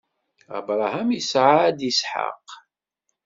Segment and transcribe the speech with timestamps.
[0.57, 2.45] Abṛaham isɛa-d Isḥaq.